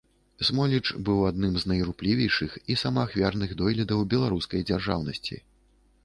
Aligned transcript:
Смоліч 0.47 0.87
быў 1.07 1.19
адным 1.31 1.53
з 1.63 1.71
найруплівейшых 1.71 2.55
і 2.75 2.77
самаахвярных 2.83 3.53
дойлідаў 3.59 3.99
беларускай 4.15 4.65
дзяржаўнасьці. 4.71 5.37